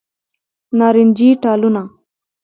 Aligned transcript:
نارنجې 0.77 1.29
ټالونه 1.41 1.83